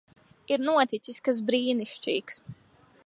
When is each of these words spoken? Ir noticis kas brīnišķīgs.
Ir 0.55 0.63
noticis 0.69 1.21
kas 1.27 1.41
brīnišķīgs. 1.51 2.43